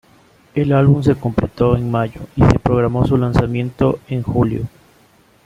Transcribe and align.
El 0.55 0.73
álbum 0.73 1.03
se 1.03 1.13
completó 1.13 1.77
en 1.77 1.91
mayo 1.91 2.21
y 2.35 2.41
se 2.45 2.57
programó 2.57 3.05
su 3.05 3.17
lanzamiento 3.17 3.99
en 4.07 4.23
julio. 4.23 4.67